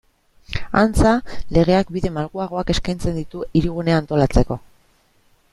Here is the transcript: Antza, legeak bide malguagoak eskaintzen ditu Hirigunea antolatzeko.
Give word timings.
Antza, 0.79 1.11
legeak 1.57 1.93
bide 1.97 2.11
malguagoak 2.17 2.73
eskaintzen 2.77 3.21
ditu 3.21 3.45
Hirigunea 3.59 4.03
antolatzeko. 4.05 4.63